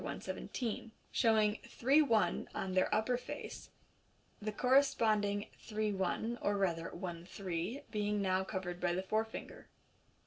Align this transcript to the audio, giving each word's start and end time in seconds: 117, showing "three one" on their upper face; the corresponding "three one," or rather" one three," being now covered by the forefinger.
117, 0.01 0.91
showing 1.11 1.59
"three 1.63 2.01
one" 2.01 2.49
on 2.55 2.73
their 2.73 2.91
upper 2.91 3.17
face; 3.17 3.69
the 4.41 4.51
corresponding 4.51 5.45
"three 5.59 5.91
one," 5.91 6.39
or 6.41 6.57
rather" 6.57 6.89
one 6.95 7.23
three," 7.23 7.83
being 7.91 8.19
now 8.19 8.43
covered 8.43 8.79
by 8.79 8.93
the 8.93 9.03
forefinger. 9.03 9.67